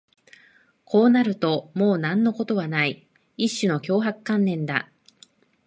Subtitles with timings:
[0.83, 3.07] こうなるともう何のことはない、
[3.37, 4.89] 一種の脅迫観念だ